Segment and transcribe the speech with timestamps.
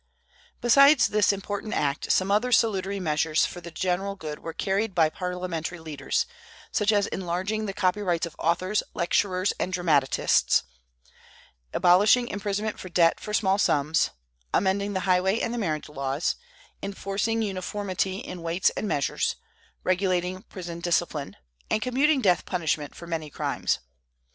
[0.61, 5.11] Besides this important act, some other salutary measures for the general good were carried by
[5.11, 6.25] parliamentary leaders,
[6.71, 10.63] such as enlarging the copyrights of authors, lecturers, and dramatists;
[11.71, 14.09] abolishing imprisonment for debt for small sums;
[14.55, 16.35] amending the highway and the marriage laws;
[16.81, 19.35] enforcing uniformity in weights and measures,
[19.83, 21.35] regulating prison discipline,
[21.69, 23.77] and commuting death punishment for many crimes.